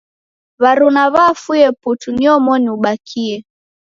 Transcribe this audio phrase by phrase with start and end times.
[0.61, 3.35] W'aruna w'afue putu ni omoni ubakie